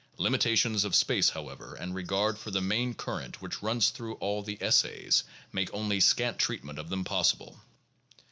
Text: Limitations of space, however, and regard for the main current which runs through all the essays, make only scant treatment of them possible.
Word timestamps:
Limitations 0.17 0.83
of 0.83 0.95
space, 0.95 1.29
however, 1.29 1.75
and 1.75 1.93
regard 1.93 2.39
for 2.39 2.49
the 2.49 2.59
main 2.59 2.95
current 2.95 3.39
which 3.39 3.61
runs 3.61 3.91
through 3.91 4.15
all 4.15 4.41
the 4.41 4.57
essays, 4.59 5.23
make 5.53 5.71
only 5.75 5.99
scant 5.99 6.39
treatment 6.39 6.79
of 6.79 6.89
them 6.89 7.03
possible. 7.03 7.61